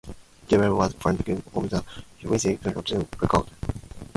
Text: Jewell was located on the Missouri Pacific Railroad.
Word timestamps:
Jewell 0.47 0.73
was 0.77 0.95
located 1.05 1.43
on 1.53 1.67
the 1.67 1.83
Missouri 2.23 2.57
Pacific 2.57 3.21
Railroad. 3.21 3.47